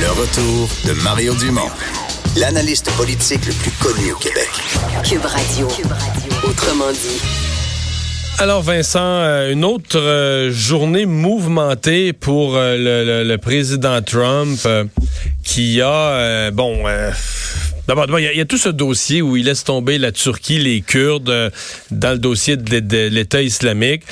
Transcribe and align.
Le 0.00 0.10
retour 0.12 0.68
de 0.86 1.02
Mario 1.02 1.34
Dumont, 1.34 1.68
l'analyste 2.36 2.90
politique 2.96 3.44
le 3.44 3.52
plus 3.52 3.70
connu 3.72 4.12
au 4.12 4.16
Québec. 4.16 4.48
Cube 5.04 5.26
Radio. 5.26 5.68
Autrement 6.42 6.90
dit. 6.90 7.20
Alors 8.38 8.62
Vincent, 8.62 8.98
euh, 9.02 9.52
une 9.52 9.62
autre 9.62 9.98
euh, 9.98 10.50
journée 10.50 11.04
mouvementée 11.04 12.14
pour 12.14 12.56
euh, 12.56 12.78
le, 12.78 13.28
le, 13.28 13.36
président 13.36 14.00
Trump 14.00 14.66
qui 15.44 15.82
a, 15.82 16.50
bon, 16.50 16.82
d'abord, 17.86 18.20
il 18.20 18.36
y, 18.36 18.40
a 18.40 18.44
tout 18.44 18.58
ce 18.58 18.68
dossier 18.68 19.20
où 19.20 19.36
il 19.36 19.46
laisse 19.46 19.64
tomber 19.64 19.98
la 19.98 20.12
Turquie, 20.12 20.58
les 20.58 20.80
Kurdes 20.80 21.50
dans 21.90 22.12
le 22.12 22.18
dossier 22.18 22.56
de, 22.56 23.08
l'État 23.08 23.42
islamique. 23.42 24.02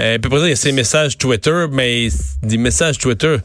Euh, 0.00 0.18
puis 0.18 0.26
après 0.26 0.40
ça, 0.40 0.46
il 0.46 0.50
y 0.50 0.52
a 0.52 0.56
ces 0.56 0.72
messages 0.72 1.16
Twitter, 1.18 1.66
mais 1.70 2.08
des 2.42 2.58
messages 2.58 2.98
Twitter 2.98 3.36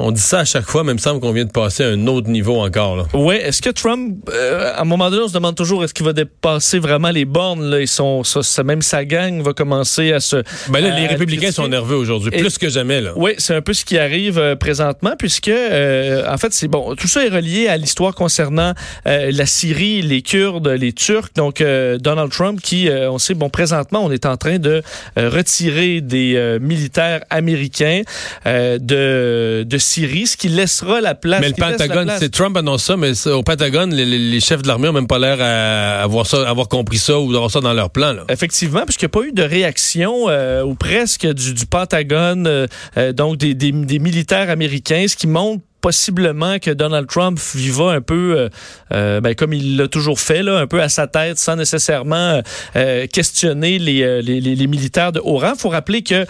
on 0.00 0.10
dit 0.10 0.20
ça 0.20 0.40
à 0.40 0.44
chaque 0.44 0.64
fois, 0.64 0.82
mais 0.82 0.92
il 0.92 0.96
me 0.96 1.00
semble 1.00 1.20
qu'on 1.20 1.32
vient 1.32 1.44
de 1.44 1.50
passer 1.50 1.84
à 1.84 1.88
un 1.88 2.06
autre 2.06 2.28
niveau 2.28 2.60
encore. 2.60 2.96
Là. 2.96 3.04
Oui, 3.14 3.34
est-ce 3.36 3.60
que 3.60 3.70
Trump, 3.70 4.16
euh, 4.32 4.72
à 4.74 4.82
un 4.82 4.84
moment 4.84 5.10
donné, 5.10 5.22
on 5.22 5.28
se 5.28 5.34
demande 5.34 5.54
toujours 5.54 5.84
est-ce 5.84 5.94
qu'il 5.94 6.06
va 6.06 6.12
dépasser 6.12 6.78
vraiment 6.78 7.10
les 7.10 7.24
bornes 7.24 7.70
là, 7.70 7.80
Ils 7.80 7.88
sont, 7.88 8.24
ça, 8.24 8.62
même 8.62 8.82
sa 8.82 9.04
gang 9.04 9.42
va 9.42 9.52
commencer 9.52 10.12
à 10.12 10.20
se. 10.20 10.36
Ben 10.68 10.80
là, 10.80 10.98
les 10.98 11.06
républicains 11.06 11.52
sont 11.52 11.68
nerveux 11.68 11.96
aujourd'hui, 11.96 12.30
plus 12.30 12.58
que 12.58 12.68
jamais. 12.68 13.00
Là. 13.00 13.12
Oui, 13.16 13.32
c'est 13.38 13.54
un 13.54 13.60
peu 13.60 13.74
ce 13.74 13.84
qui 13.84 13.98
arrive 13.98 14.38
euh, 14.38 14.56
présentement, 14.56 15.12
puisque 15.18 15.48
euh, 15.48 16.24
en 16.28 16.38
fait, 16.38 16.52
c'est 16.52 16.68
bon. 16.68 16.94
Tout 16.94 17.08
ça 17.08 17.24
est 17.24 17.28
relié 17.28 17.68
à 17.68 17.76
l'histoire 17.76 18.14
concernant 18.14 18.74
la 19.04 19.46
Syrie, 19.46 20.02
les 20.02 20.22
Kurdes, 20.22 20.68
les 20.68 20.92
Turcs. 20.92 21.30
Donc 21.34 21.62
Donald 21.98 22.30
Trump, 22.30 22.60
qui, 22.60 22.88
on 22.90 23.18
sait, 23.18 23.34
bon, 23.34 23.50
présentement, 23.50 24.04
on 24.04 24.10
est 24.10 24.26
en 24.26 24.36
train 24.36 24.58
de 24.58 24.82
retirer 25.16 26.00
des 26.00 26.58
militaires 26.60 27.22
américains 27.30 28.02
de, 28.46 29.64
de 29.66 29.78
Syrie, 29.90 30.26
ce 30.26 30.36
qui 30.36 30.48
laissera 30.48 31.00
la 31.00 31.14
place. 31.14 31.40
Mais 31.40 31.48
le 31.48 31.54
Pentagone, 31.54 32.12
c'est 32.18 32.30
Trump 32.30 32.56
annonce 32.56 32.84
ça, 32.84 32.96
mais 32.96 33.26
au 33.26 33.42
Pentagone, 33.42 33.92
les, 33.92 34.40
chefs 34.40 34.62
de 34.62 34.68
l'armée 34.68 34.86
n'ont 34.86 34.92
même 34.94 35.06
pas 35.06 35.18
l'air 35.18 35.38
à 35.40 36.02
avoir 36.02 36.26
ça, 36.26 36.48
avoir 36.48 36.68
compris 36.68 36.98
ça 36.98 37.18
ou 37.18 37.32
d'avoir 37.32 37.50
ça 37.50 37.60
dans 37.60 37.72
leur 37.72 37.90
plan. 37.90 38.16
Effectivement, 38.28 38.82
puisqu'il 38.84 39.06
n'y 39.06 39.10
a 39.10 39.20
pas 39.20 39.26
eu 39.26 39.32
de 39.32 39.42
réaction 39.42 40.28
euh, 40.28 40.62
ou 40.62 40.74
presque 40.74 41.26
du, 41.26 41.66
Pentagone, 41.66 42.46
euh, 42.46 42.66
euh, 42.96 43.12
donc 43.12 43.36
des, 43.36 43.54
des, 43.54 43.98
militaires 43.98 44.48
américains, 44.48 45.06
ce 45.08 45.16
qui 45.16 45.26
montre 45.26 45.62
possiblement 45.80 46.58
que 46.58 46.70
Donald 46.70 47.06
Trump 47.08 47.38
viva 47.54 47.92
un 47.92 48.00
peu 48.00 48.34
euh, 48.36 48.48
euh, 48.92 49.20
ben, 49.20 49.34
comme 49.34 49.52
il 49.52 49.76
l'a 49.76 49.88
toujours 49.88 50.20
fait, 50.20 50.42
là, 50.42 50.58
un 50.58 50.66
peu 50.66 50.80
à 50.82 50.88
sa 50.88 51.06
tête, 51.06 51.38
sans 51.38 51.56
nécessairement 51.56 52.42
euh, 52.76 53.06
questionner 53.06 53.78
les, 53.78 54.22
les, 54.22 54.40
les, 54.40 54.66
militaires 54.66 55.12
de 55.12 55.20
haut 55.20 55.38
rang. 55.38 55.54
faut 55.56 55.68
rappeler 55.68 56.02
que 56.02 56.26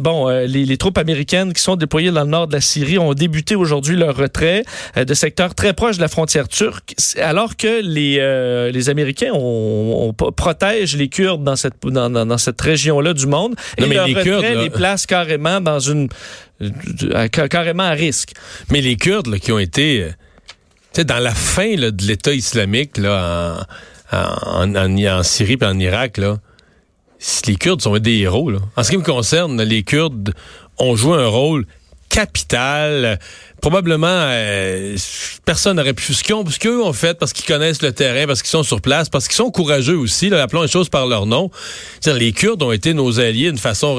bon, 0.00 0.28
les, 0.28 0.64
les, 0.64 0.76
troupes 0.76 0.98
américaines 0.98 1.52
qui 1.52 1.62
sont 1.62 1.76
déployées 1.76 2.10
dans 2.10 2.24
le 2.24 2.30
nord 2.30 2.48
de 2.48 2.52
la 2.52 2.60
Syrie 2.60 2.98
ont 2.98 3.14
débuté 3.14 3.54
aujourd'hui 3.54 3.96
leur 3.96 4.16
retrait 4.16 4.64
de 4.96 5.14
secteurs 5.14 5.54
très 5.54 5.72
proches 5.72 5.96
de 5.96 6.02
la 6.02 6.08
frontière 6.08 6.48
turque, 6.48 6.94
alors 7.20 7.56
que 7.56 7.80
les, 7.82 8.70
les 8.72 8.90
Américains 8.90 9.30
on, 9.32 10.14
on, 10.18 10.32
protègent 10.32 10.96
les 10.96 11.08
Kurdes 11.08 11.42
dans 11.42 11.56
cette, 11.56 11.74
dans, 11.84 12.10
dans 12.10 12.38
cette 12.38 12.60
région-là 12.60 13.14
du 13.14 13.26
monde. 13.26 13.54
et 13.76 13.86
leur 13.86 14.06
les 14.06 14.14
retrait 14.14 14.56
les 14.56 14.70
place 14.70 15.06
carrément 15.06 15.60
dans 15.60 15.80
une 15.80 16.08
carrément 17.30 17.84
à 17.84 17.92
risque. 17.92 18.32
Mais 18.70 18.80
les 18.80 18.96
Kurdes 18.96 19.38
qui 19.38 19.52
ont 19.52 19.58
été 19.58 20.02
euh, 20.98 21.04
dans 21.04 21.22
la 21.22 21.34
fin 21.34 21.76
de 21.76 22.06
l'État 22.06 22.32
islamique 22.32 22.98
là, 22.98 23.66
en, 24.12 25.22
Syrie 25.22 25.58
et 25.60 25.64
en 25.64 25.78
Irak, 25.78 26.20
les 27.46 27.56
Kurdes 27.56 27.82
sont 27.82 27.96
des 27.98 28.18
héros. 28.18 28.50
Là. 28.50 28.58
En 28.76 28.82
ce 28.82 28.90
qui 28.90 28.96
me 28.96 29.02
concerne, 29.02 29.62
les 29.62 29.82
Kurdes 29.82 30.34
ont 30.78 30.96
joué 30.96 31.18
un 31.18 31.28
rôle 31.28 31.66
capital 32.08 33.18
probablement 33.60 34.06
euh, 34.08 34.96
personne 35.44 35.76
n'aurait 35.76 35.94
pu 35.94 36.14
ce 36.14 36.22
qu'eux 36.22 36.82
ont 36.82 36.92
fait 36.92 37.18
parce 37.18 37.32
qu'ils 37.32 37.44
connaissent 37.44 37.82
le 37.82 37.92
terrain, 37.92 38.26
parce 38.26 38.42
qu'ils 38.42 38.50
sont 38.50 38.62
sur 38.62 38.80
place, 38.80 39.08
parce 39.08 39.26
qu'ils 39.26 39.36
sont 39.36 39.50
courageux 39.50 39.96
aussi. 39.96 40.28
Là, 40.28 40.42
appelons 40.42 40.62
les 40.62 40.68
choses 40.68 40.88
par 40.88 41.06
leur 41.06 41.26
nom. 41.26 41.50
les 42.06 42.32
Kurdes 42.32 42.62
ont 42.62 42.72
été 42.72 42.94
nos 42.94 43.20
alliés 43.20 43.50
d'une 43.50 43.58
façon 43.58 43.94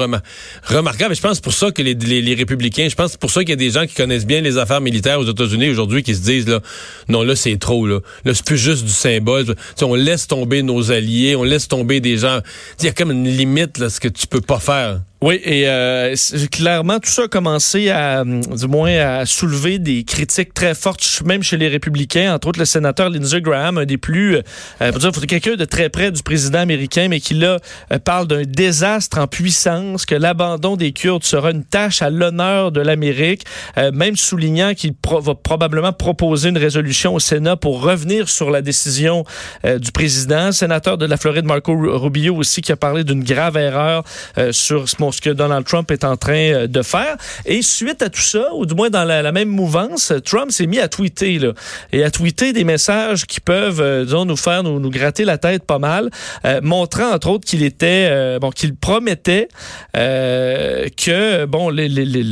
remarquable. 0.64 1.12
Et 1.12 1.14
je 1.14 1.20
pense 1.20 1.40
pour 1.40 1.52
ça 1.52 1.70
que 1.70 1.82
les, 1.82 1.94
les, 1.94 2.34
républicains, 2.34 2.88
je 2.88 2.94
pense 2.94 3.16
pour 3.16 3.30
ça 3.30 3.40
qu'il 3.40 3.50
y 3.50 3.52
a 3.52 3.56
des 3.56 3.70
gens 3.70 3.86
qui 3.86 3.94
connaissent 3.94 4.26
bien 4.26 4.40
les 4.40 4.58
affaires 4.58 4.80
militaires 4.80 5.20
aux 5.20 5.30
États-Unis 5.30 5.70
aujourd'hui 5.70 6.02
qui 6.02 6.14
se 6.14 6.22
disent 6.22 6.48
là, 6.48 6.60
non 7.08 7.22
là 7.22 7.36
c'est 7.36 7.58
trop 7.58 7.86
là, 7.86 8.00
là 8.24 8.34
c'est 8.34 8.44
plus 8.44 8.58
juste 8.58 8.84
du 8.84 8.92
symbole. 8.92 9.54
on 9.82 9.94
laisse 9.94 10.26
tomber 10.26 10.62
nos 10.62 10.90
alliés, 10.90 11.36
on 11.36 11.44
laisse 11.44 11.68
tomber 11.68 12.00
des 12.00 12.16
gens. 12.16 12.40
Il 12.80 12.86
y 12.86 12.88
a 12.88 12.92
comme 12.92 13.10
une 13.10 13.28
limite 13.28 13.78
là, 13.78 13.90
ce 13.90 14.00
que 14.00 14.08
tu 14.08 14.26
peux 14.26 14.40
pas 14.40 14.60
faire. 14.60 15.00
Oui, 15.22 15.38
et 15.44 15.68
euh, 15.68 16.16
clairement, 16.50 16.98
tout 16.98 17.10
ça 17.10 17.24
a 17.24 17.28
commencé 17.28 17.90
à, 17.90 18.24
du 18.24 18.66
moins, 18.66 18.96
à 18.96 19.26
soulever 19.26 19.78
des 19.78 20.02
critiques 20.02 20.54
très 20.54 20.74
fortes, 20.74 21.20
même 21.26 21.42
chez 21.42 21.58
les 21.58 21.68
républicains, 21.68 22.34
entre 22.34 22.48
autres 22.48 22.58
le 22.58 22.64
sénateur 22.64 23.10
Lindsey 23.10 23.42
Graham, 23.42 23.76
un 23.76 23.84
des 23.84 23.98
plus, 23.98 24.38
euh, 24.80 24.92
dire, 24.92 25.12
quelqu'un 25.28 25.56
de 25.56 25.66
très 25.66 25.90
près 25.90 26.10
du 26.10 26.22
président 26.22 26.60
américain, 26.60 27.08
mais 27.10 27.20
qui 27.20 27.34
là 27.34 27.58
euh, 27.92 27.98
parle 27.98 28.28
d'un 28.28 28.44
désastre 28.44 29.18
en 29.18 29.26
puissance, 29.26 30.06
que 30.06 30.14
l'abandon 30.14 30.76
des 30.76 30.92
Kurdes 30.92 31.24
sera 31.24 31.50
une 31.50 31.64
tâche 31.64 32.00
à 32.00 32.08
l'honneur 32.08 32.72
de 32.72 32.80
l'Amérique, 32.80 33.44
euh, 33.76 33.92
même 33.92 34.16
soulignant 34.16 34.72
qu'il 34.72 34.94
va 35.04 35.34
probablement 35.34 35.92
proposer 35.92 36.48
une 36.48 36.56
résolution 36.56 37.14
au 37.14 37.20
Sénat 37.20 37.56
pour 37.56 37.82
revenir 37.82 38.30
sur 38.30 38.50
la 38.50 38.62
décision 38.62 39.24
du 39.64 39.92
président. 39.92 40.50
Sénateur 40.52 40.96
de 40.96 41.04
la 41.04 41.18
Floride, 41.18 41.44
Marco 41.44 41.76
Rubio 41.76 42.36
aussi, 42.36 42.62
qui 42.62 42.72
a 42.72 42.76
parlé 42.76 43.04
d'une 43.04 43.22
grave 43.22 43.58
erreur 43.58 44.04
sur 44.52 44.88
ce 44.88 44.96
ce 45.12 45.20
que 45.20 45.30
Donald 45.30 45.64
Trump 45.64 45.90
est 45.90 46.04
en 46.04 46.16
train 46.16 46.52
euh, 46.52 46.66
de 46.66 46.82
faire. 46.82 47.16
Et 47.46 47.62
suite 47.62 48.02
à 48.02 48.10
tout 48.10 48.20
ça, 48.20 48.54
ou 48.54 48.66
du 48.66 48.74
moins 48.74 48.90
dans 48.90 49.04
la, 49.04 49.32
même 49.32 49.48
mouvance, 49.48 50.12
Trump 50.24 50.50
s'est 50.50 50.66
mis 50.66 50.78
à 50.78 50.88
tweeter 50.88 51.38
là, 51.38 51.52
et 51.92 52.02
à 52.04 52.10
tweeter 52.10 52.52
des 52.52 52.64
messages 52.64 53.26
qui 53.26 53.40
peuvent, 53.40 53.80
euh, 53.80 54.04
disons, 54.04 54.24
nous 54.24 54.36
faire 54.36 54.62
nous, 54.62 54.80
nous, 54.80 54.90
gratter 54.90 55.24
la 55.24 55.38
tête 55.38 55.64
pas 55.64 55.78
mal, 55.78 56.10
euh, 56.44 56.60
montrant 56.62 57.12
entre 57.12 57.28
autres 57.30 57.46
qu'il 57.46 57.62
était, 57.62 58.38
bon, 58.40 58.50
qu'il 58.50 58.74
promettait 58.74 59.48
que 59.94 61.44
bon, 61.46 61.70
les, 61.70 61.88
les, 61.88 62.04
les, 62.04 62.22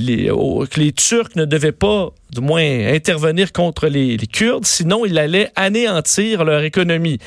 les, 0.00 0.26
que 0.26 0.80
les 0.80 0.92
Turcs 0.92 1.30
ne 1.36 1.44
devaient 1.44 1.72
pas 1.72 2.10
du 2.32 2.40
moins 2.40 2.62
intervenir 2.62 3.52
contre 3.52 3.86
les, 3.88 4.16
les, 4.16 4.26
Kurdes, 4.26 4.66
sinon 4.66 5.04
il 5.06 5.18
allait 5.18 5.50
anéantir 5.56 6.44
leur 6.44 6.62
économie. 6.62 7.18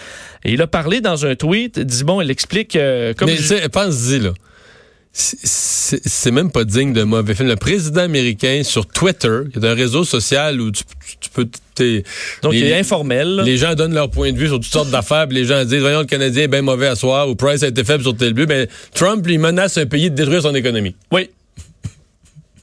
Et 0.44 0.54
il 0.54 0.62
a 0.62 0.68
parlé 0.68 1.02
dans 1.02 1.26
un 1.26 1.36
tweet, 1.36 1.80
dit 1.80 2.04
bon, 2.04 2.22
il 2.22 2.32
explique 2.32 2.78
comme 3.18 3.30
Mais 3.30 3.38
je... 3.38 3.68
pense-y 3.68 4.20
là 4.20 4.32
c'est 5.20 6.32
même 6.32 6.52
pas 6.52 6.64
digne 6.64 6.94
de 6.94 7.04
mauvais 7.04 7.36
film. 7.36 7.50
Le 7.50 7.56
président 7.56 8.02
américain 8.02 8.62
sur 8.64 8.86
Twitter, 8.86 9.42
qui 9.52 9.60
est 9.60 9.66
un 9.66 9.74
réseau 9.74 10.04
social 10.04 10.62
où 10.62 10.72
tu, 10.72 10.84
peux... 11.34 11.48
Donc, 12.42 12.54
il 12.54 12.64
est 12.64 12.78
informel. 12.78 13.42
Les 13.46 13.58
gens 13.58 13.76
donnent 13.76 13.94
leur 13.94 14.10
point 14.10 14.32
de 14.32 14.38
vue 14.38 14.48
sur 14.48 14.58
toutes 14.58 14.66
sortes 14.66 14.92
d'affaires, 14.92 15.28
les 15.28 15.46
gens 15.46 15.64
disent, 15.64 15.82
voyons, 15.82 16.00
le 16.00 16.06
Canadien 16.06 16.44
est 16.44 16.48
bien 16.48 16.62
mauvais 16.62 16.88
à 16.88 16.96
soir, 16.96 17.30
ou 17.30 17.36
Price 17.36 17.64
a 17.64 17.68
été 17.68 17.84
faible 17.84 18.04
sur 18.04 18.16
tel 18.16 18.34
but. 18.34 18.48
Mais 18.48 18.68
Trump, 18.94 19.26
lui, 19.26 19.38
menace 19.38 19.78
un 19.78 19.86
pays 19.86 20.10
de 20.10 20.16
détruire 20.16 20.42
son 20.42 20.56
économie. 20.56 20.96
Oui. 21.12 21.30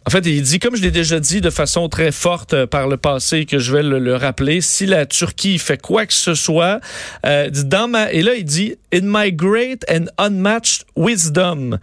En 0.07 0.11
fait, 0.11 0.25
il 0.25 0.41
dit, 0.43 0.61
comme 0.61 0.77
je 0.77 0.83
l'ai 0.83 0.93
déjà 0.93 1.19
dit 1.19 1.41
de 1.41 1.51
façon 1.51 1.89
très 1.89 2.13
forte 2.13 2.55
euh, 2.55 2.67
par 2.67 2.87
le 2.87 2.97
passé, 2.97 3.45
que 3.45 3.59
je 3.59 3.73
vais 3.73 3.83
le, 3.83 4.15
rappeler, 4.15 4.61
si 4.61 4.87
la 4.87 5.05
Turquie 5.05 5.59
fait 5.59 5.81
quoi 5.81 6.07
que 6.07 6.15
ce 6.15 6.35
soit, 6.35 6.81
euh, 7.27 7.51
dans 7.51 7.89
ma, 7.89 8.13
et 8.13 8.23
là, 8.23 8.35
il 8.35 8.45
dit, 8.45 8.77
in 8.93 9.01
my 9.03 9.33
great 9.33 9.85
and 9.91 10.05
unmatched 10.17 10.85
wisdom. 10.95 11.79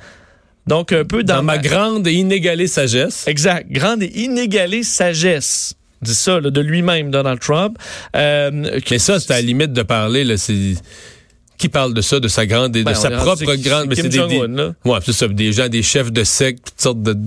Donc, 0.68 0.94
un 0.94 1.04
peu 1.04 1.24
dans, 1.24 1.44
ma, 1.44 1.58
grande 1.58 2.08
et 2.08 2.14
inégalée 2.14 2.68
sagesse. 2.68 3.28
Exact. 3.28 3.70
Grande 3.70 4.04
et 4.04 4.12
inégalée 4.16 4.84
sagesse 4.84 5.76
dit 6.04 6.14
ça 6.14 6.42
de 6.42 6.62
lui-même, 6.62 7.12
Donald 7.12 7.40
Trump. 7.40 7.78
Euh, 8.16 8.80
Mais 8.92 9.00
ça, 9.00 9.20
c'est 9.20 9.32
à 9.32 9.36
la 9.38 9.42
limite 9.42 9.74
de 9.74 9.84
parler. 9.84 10.24
Là, 10.24 10.38
c'est 10.38 10.76
qui 11.58 11.70
parle 11.70 11.94
de 11.94 12.02
ça, 12.02 12.20
de 12.20 12.28
sa 12.28 12.46
grande, 12.46 12.74
de 12.74 12.84
ben, 12.84 12.94
sa 12.94 13.10
propre 13.12 13.56
grande. 13.56 13.88
Mais 13.88 13.96
c'est 13.96 14.10
des, 14.10 14.20
ouais, 14.20 15.00
c'est 15.06 15.14
ça, 15.14 15.28
des 15.28 15.54
gens, 15.54 15.70
des 15.70 15.84
chefs 15.84 16.12
de 16.12 16.24
secte, 16.24 16.66
toutes 16.66 16.82
sortes 16.82 17.02
de 17.02 17.18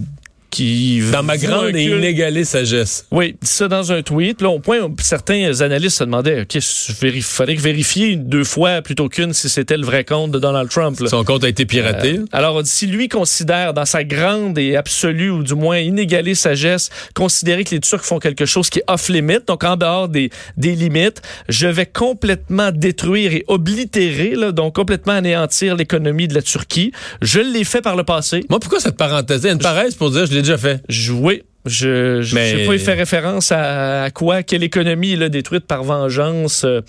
dans 1.13 1.23
ma 1.23 1.37
grande 1.37 1.77
et 1.77 1.85
inégalée 1.85 2.45
sagesse. 2.45 3.07
Oui, 3.11 3.37
ça 3.43 3.69
dans 3.69 3.93
un 3.93 4.03
tweet. 4.03 4.41
Là, 4.43 4.51
au 4.51 4.59
point, 4.59 4.79
certains 5.01 5.61
analystes 5.61 5.99
se 5.99 6.05
demandaient, 6.05 6.43
OK, 6.43 6.55
il 7.03 7.23
fallait 7.23 7.55
vérifier 7.55 8.17
deux 8.17 8.45
fois 8.45 8.83
plutôt 8.83 9.09
qu'une 9.09 9.33
si 9.33 9.49
c'était 9.49 9.77
le 9.77 9.85
vrai 9.85 10.05
compte 10.05 10.31
de 10.31 10.39
Donald 10.39 10.69
Trump. 10.69 11.01
Son 11.07 11.25
compte 11.25 11.45
a 11.45 11.49
été 11.49 11.65
piraté. 11.67 12.19
Euh, 12.19 12.25
alors, 12.33 12.63
si 12.65 12.87
lui 12.87 13.09
considère, 13.09 13.75
dans 13.75 13.85
sa 13.85 14.05
grande 14.05 14.59
et 14.59 14.77
absolue, 14.77 15.31
ou 15.31 15.43
du 15.43 15.55
moins 15.55 15.79
inégalée 15.79 16.35
sagesse, 16.35 16.91
considérer 17.15 17.65
que 17.65 17.71
les 17.71 17.81
Turcs 17.81 18.05
font 18.05 18.19
quelque 18.19 18.47
chose 18.47 18.71
qui 18.71 18.81
est 18.81 18.85
off-limit, 18.87 19.41
donc 19.47 19.65
en 19.65 19.77
dehors 19.77 20.09
des, 20.09 20.31
des 20.57 20.75
limites, 20.75 21.23
je 21.49 21.67
vais 21.67 21.87
complètement 21.87 22.71
détruire 22.73 23.33
et 23.33 23.45
oblitérer, 23.49 24.35
là, 24.35 24.53
donc 24.53 24.75
complètement 24.75 25.15
anéantir 25.15 25.77
l'économie 25.77 26.29
de 26.29 26.35
la 26.35 26.43
Turquie. 26.43 26.93
Je 27.23 27.41
l'ai 27.41 27.65
fait 27.65 27.83
par 27.83 27.97
le 27.97 28.05
passé. 28.05 28.45
Moi, 28.49 28.61
pourquoi 28.61 28.81
cette 28.81 28.97
parenthèse? 28.97 29.45
Une 29.45 29.59
parenthèse 29.59 29.95
pour 29.95 30.11
dire, 30.11 30.27
je 30.27 30.35
l'ai 30.35 30.43
déjà 30.47 30.59
fait. 30.59 30.83
Jouer. 30.89 31.45
Je, 31.65 32.23
je 32.23 32.37
sais 32.37 32.65
pas, 32.65 32.75
il 32.75 32.79
fait 32.79 32.95
référence 32.95 33.51
à, 33.51 34.09
quoi, 34.15 34.45
quelle 34.45 34.63
économie 34.63 35.13
il 35.13 35.23
a 35.25 35.29
détruite 35.29 35.67
par 35.67 35.83
vengeance? 35.83 36.63
Euh, 36.65 36.81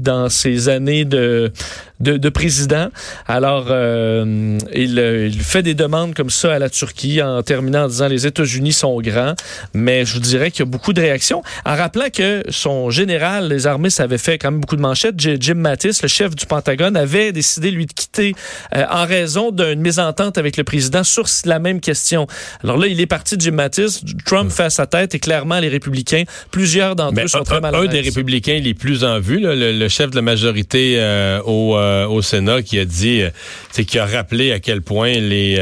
dans 0.00 0.28
ces 0.28 0.68
années 0.68 1.04
de 1.04 1.52
de, 2.00 2.28
président. 2.28 2.88
Alors, 3.26 3.66
euh, 3.70 4.58
il, 4.74 4.98
il, 4.98 5.40
fait 5.40 5.62
des 5.62 5.74
demandes 5.74 6.14
comme 6.14 6.30
ça 6.30 6.54
à 6.54 6.58
la 6.58 6.70
Turquie 6.70 7.20
en 7.22 7.42
terminant 7.42 7.84
en 7.84 7.88
disant 7.88 8.08
les 8.08 8.26
États-Unis 8.26 8.72
sont 8.72 9.00
grands, 9.00 9.34
mais 9.74 10.04
je 10.04 10.14
vous 10.14 10.20
dirais 10.20 10.50
qu'il 10.50 10.60
y 10.60 10.68
a 10.68 10.70
beaucoup 10.70 10.92
de 10.92 11.00
réactions. 11.00 11.42
En 11.64 11.74
rappelant 11.74 12.08
que 12.12 12.44
son 12.50 12.90
général, 12.90 13.48
les 13.48 13.66
armées, 13.66 13.90
ça 13.90 14.04
avait 14.04 14.18
fait 14.18 14.38
quand 14.38 14.50
même 14.50 14.60
beaucoup 14.60 14.76
de 14.76 14.80
manchettes. 14.80 15.16
Jim 15.18 15.54
Mattis, 15.54 15.98
le 16.02 16.08
chef 16.08 16.34
du 16.34 16.46
Pentagone, 16.46 16.96
avait 16.96 17.32
décidé 17.32 17.70
lui 17.70 17.86
de 17.86 17.92
quitter 17.92 18.34
euh, 18.76 18.84
en 18.90 19.04
raison 19.04 19.50
d'une 19.50 19.80
mésentente 19.80 20.38
avec 20.38 20.56
le 20.56 20.64
président 20.64 21.02
sur 21.02 21.24
la 21.44 21.58
même 21.58 21.80
question. 21.80 22.26
Alors 22.62 22.76
là, 22.76 22.86
il 22.86 23.00
est 23.00 23.06
parti 23.06 23.36
Jim 23.38 23.52
Mattis. 23.52 24.02
Trump 24.24 24.52
fait 24.52 24.70
sa 24.70 24.86
tête 24.86 25.14
et 25.14 25.18
clairement 25.18 25.58
les 25.58 25.68
républicains, 25.68 26.24
plusieurs 26.50 26.94
d'entre 26.94 27.20
eux 27.20 27.28
sont 27.28 27.42
très 27.42 27.60
mal 27.60 27.74
Un 27.74 27.86
des 27.86 28.00
républicains 28.00 28.60
les 28.60 28.74
plus 28.74 29.04
en 29.04 29.18
vue, 29.18 29.40
le, 29.40 29.87
chef 29.88 30.10
de 30.10 30.16
la 30.16 30.22
majorité 30.22 30.96
euh, 30.98 31.40
au, 31.44 31.76
euh, 31.76 32.06
au, 32.06 32.22
Sénat, 32.22 32.62
qui 32.62 32.78
a 32.78 32.84
dit, 32.84 33.22
c'est 33.70 33.84
qui 33.84 33.98
a 33.98 34.06
rappelé 34.06 34.52
à 34.52 34.60
quel 34.60 34.82
point 34.82 35.12
les, 35.12 35.58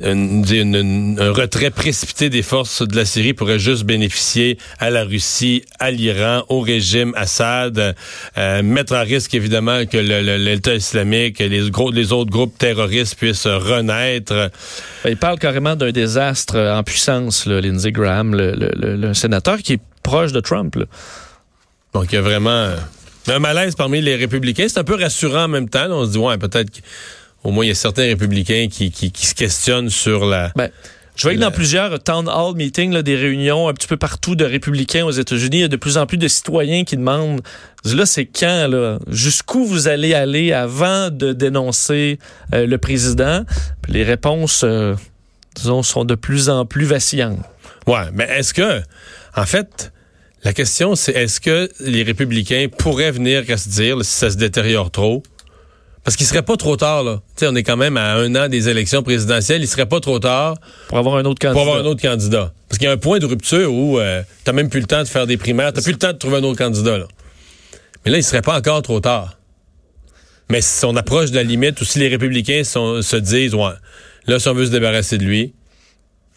un, 0.00 1.32
retrait 1.32 1.70
précipité 1.70 2.30
des 2.30 2.42
forces 2.42 2.86
de 2.86 2.94
la 2.94 3.04
Syrie 3.04 3.32
pourrait 3.32 3.58
juste 3.58 3.84
bénéficier 3.84 4.58
à 4.78 4.90
la 4.90 5.04
Russie, 5.04 5.64
à 5.78 5.90
l'Iran, 5.90 6.44
au 6.48 6.60
régime 6.60 7.12
Assad, 7.16 7.96
euh, 8.36 8.62
mettre 8.62 8.94
en 8.94 9.02
risque 9.02 9.34
évidemment 9.34 9.86
que 9.86 9.98
l'État 9.98 10.74
islamique 10.74 11.40
les, 11.40 11.68
les 11.92 12.12
autres 12.12 12.30
groupes 12.30 12.56
terroristes 12.58 13.16
puissent 13.16 13.46
renaître. 13.46 14.50
Il 15.04 15.16
parle 15.16 15.38
carrément 15.38 15.74
d'un 15.74 15.90
désastre 15.90 16.56
en 16.56 16.82
puissance, 16.82 17.46
Lindsey 17.46 17.92
Graham, 17.92 18.34
le, 18.34 19.14
sénateur 19.14 19.58
qui 19.58 19.74
est 19.74 19.80
proche 20.02 20.32
de 20.32 20.40
Trump. 20.40 20.76
Donc 21.92 22.06
il 22.12 22.16
y 22.16 22.18
a 22.18 22.22
vraiment 22.22 22.74
un 23.26 23.38
malaise 23.38 23.74
parmi 23.74 24.00
les 24.00 24.16
républicains. 24.16 24.66
C'est 24.68 24.78
un 24.78 24.84
peu 24.84 24.94
rassurant 24.94 25.44
en 25.44 25.48
même 25.48 25.68
temps. 25.68 25.86
On 25.90 26.06
se 26.06 26.12
dit, 26.12 26.18
ouais, 26.18 26.38
peut-être 26.38 26.70
au 27.44 27.50
moins 27.50 27.64
il 27.64 27.68
y 27.68 27.72
a 27.72 27.74
certains 27.74 28.04
républicains 28.04 28.68
qui, 28.70 28.90
qui, 28.90 29.26
se 29.26 29.34
questionnent 29.34 29.90
sur 29.90 30.24
la... 30.24 30.52
Ben. 30.56 30.70
Je 31.16 31.24
vois 31.24 31.34
que 31.34 31.40
dans 31.40 31.50
plusieurs 31.50 32.00
town 32.00 32.28
hall 32.28 32.54
meetings, 32.54 32.92
là, 32.92 33.02
des 33.02 33.16
réunions 33.16 33.66
un 33.66 33.74
petit 33.74 33.88
peu 33.88 33.96
partout 33.96 34.36
de 34.36 34.44
républicains 34.44 35.04
aux 35.04 35.10
États-Unis, 35.10 35.56
il 35.56 35.60
y 35.62 35.64
a 35.64 35.68
de 35.68 35.76
plus 35.76 35.98
en 35.98 36.06
plus 36.06 36.16
de 36.16 36.28
citoyens 36.28 36.84
qui 36.84 36.96
demandent 36.96 37.40
là, 37.84 38.06
c'est 38.06 38.26
quand, 38.26 38.68
là? 38.68 39.00
Jusqu'où 39.08 39.64
vous 39.64 39.88
allez 39.88 40.14
aller 40.14 40.52
avant 40.52 41.10
de 41.10 41.32
dénoncer 41.32 42.20
euh, 42.54 42.66
le 42.66 42.78
président? 42.78 43.44
les 43.88 44.04
réponses, 44.04 44.62
euh, 44.64 44.94
disons, 45.56 45.82
sont 45.82 46.04
de 46.04 46.14
plus 46.14 46.50
en 46.50 46.66
plus 46.66 46.84
vacillantes. 46.84 47.40
Ouais, 47.88 48.10
mais 48.12 48.24
est-ce 48.24 48.54
que, 48.54 48.80
en 49.34 49.44
fait, 49.44 49.92
la 50.44 50.52
question, 50.52 50.94
c'est 50.94 51.12
est-ce 51.12 51.40
que 51.40 51.68
les 51.80 52.02
républicains 52.02 52.68
pourraient 52.76 53.10
venir 53.10 53.44
à 53.48 53.56
se 53.56 53.68
dire, 53.68 54.04
si 54.04 54.12
ça 54.12 54.30
se 54.30 54.36
détériore 54.36 54.90
trop, 54.90 55.22
parce 56.04 56.16
qu'il 56.16 56.26
serait 56.26 56.42
pas 56.42 56.56
trop 56.56 56.76
tard, 56.76 57.02
là. 57.02 57.20
sais, 57.36 57.46
on 57.48 57.54
est 57.54 57.62
quand 57.62 57.76
même 57.76 57.98
à 57.98 58.14
un 58.14 58.34
an 58.34 58.48
des 58.48 58.70
élections 58.70 59.02
présidentielles. 59.02 59.60
Il 59.60 59.68
serait 59.68 59.84
pas 59.84 60.00
trop 60.00 60.18
tard. 60.18 60.56
Pour 60.88 60.96
avoir 60.96 61.16
un 61.16 61.24
autre 61.26 61.38
candidat. 61.38 61.52
Pour 61.52 61.70
avoir 61.70 61.84
un 61.84 61.86
autre 61.86 62.00
candidat. 62.00 62.54
Parce 62.66 62.78
qu'il 62.78 62.86
y 62.86 62.90
a 62.90 62.92
un 62.92 62.96
point 62.96 63.18
de 63.18 63.26
rupture 63.26 63.70
où 63.70 63.98
euh, 63.98 64.22
tu 64.42 64.52
même 64.52 64.70
plus 64.70 64.80
le 64.80 64.86
temps 64.86 65.02
de 65.02 65.08
faire 65.08 65.26
des 65.26 65.36
primaires. 65.36 65.70
Tu 65.74 65.82
plus 65.82 65.92
le 65.92 65.98
temps 65.98 66.12
de 66.12 66.16
trouver 66.16 66.38
un 66.38 66.44
autre 66.44 66.56
candidat, 66.56 66.96
là. 66.96 67.08
Mais 68.04 68.12
là, 68.12 68.16
il 68.16 68.24
serait 68.24 68.40
pas 68.40 68.56
encore 68.56 68.80
trop 68.80 69.00
tard. 69.00 69.38
Mais 70.48 70.62
si 70.62 70.82
on 70.86 70.96
approche 70.96 71.30
de 71.30 71.36
la 71.36 71.42
limite, 71.42 71.78
ou 71.82 71.84
si 71.84 71.98
les 71.98 72.08
républicains 72.08 72.64
se 72.64 73.16
disent, 73.16 73.54
ouais, 73.54 73.72
là, 74.26 74.38
si 74.38 74.48
on 74.48 74.54
veut 74.54 74.64
se 74.64 74.70
débarrasser 74.70 75.18
de 75.18 75.24
lui, 75.24 75.52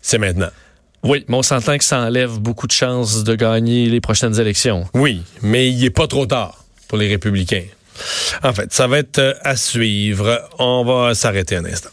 c'est 0.02 0.18
maintenant. 0.18 0.50
Oui, 1.04 1.26
mais 1.28 1.38
on 1.38 1.44
s'entend 1.44 1.78
que 1.78 1.84
ça 1.84 2.00
enlève 2.00 2.40
beaucoup 2.40 2.68
de 2.68 2.72
chances 2.72 3.24
de 3.24 3.36
gagner 3.36 3.88
les 3.88 4.02
prochaines 4.02 4.40
élections. 4.40 4.86
Oui, 4.94 5.24
mais 5.42 5.70
il 5.70 5.84
est 5.84 5.90
pas 5.90 6.08
trop 6.08 6.26
tard 6.26 6.64
pour 6.88 6.98
les 6.98 7.08
républicains. 7.08 7.64
En 8.44 8.54
fait, 8.54 8.72
ça 8.72 8.88
va 8.88 9.00
être 9.00 9.20
euh, 9.20 9.34
à 9.44 9.56
suivre. 9.56 10.48
On 10.60 10.84
va 10.84 11.14
s'arrêter 11.16 11.56
un 11.56 11.66
instant. 11.66 11.90